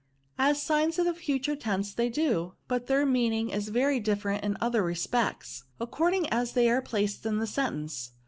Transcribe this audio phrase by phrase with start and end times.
[0.49, 4.57] "As signs of the future tense they do; but their meaning is very different in
[4.59, 8.11] other respects, according as they are placed in the u 2 sentence.